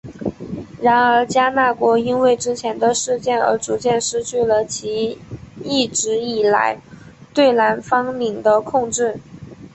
[0.81, 5.19] 然而迦纳国因为之前的事件而逐渐失去了其
[5.63, 6.81] 一直以来
[7.35, 9.19] 对南方领的控制。